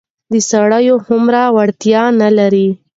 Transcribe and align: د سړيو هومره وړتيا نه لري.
د 0.31 0.33
سړيو 0.49 0.95
هومره 1.05 1.41
وړتيا 1.55 2.03
نه 2.21 2.29
لري. 2.37 2.67